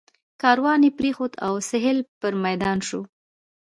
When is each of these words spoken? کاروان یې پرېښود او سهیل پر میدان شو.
کاروان 0.41 0.79
یې 0.85 0.91
پرېښود 0.99 1.33
او 1.45 1.53
سهیل 1.69 1.97
پر 2.19 2.33
میدان 2.43 2.77
شو. 2.87 3.01